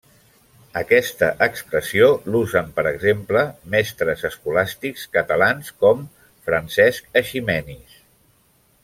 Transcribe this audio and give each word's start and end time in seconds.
Aquesta 0.79 1.27
expressió 1.45 2.07
l'usen 2.35 2.71
per 2.79 2.85
exemple 2.93 3.43
mestres 3.75 4.23
escolàstics 4.31 5.05
catalans 5.19 5.69
com 5.85 6.03
Francesc 6.49 7.21
Eiximenis. 7.23 8.01